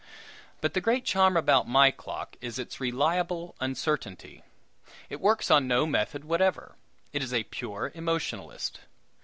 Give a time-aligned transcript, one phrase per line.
[0.61, 4.41] But the great charm about my clock is its reliable uncertainty.
[5.11, 6.75] It works on no method whatever;
[7.13, 8.79] it is a pure emotionalist.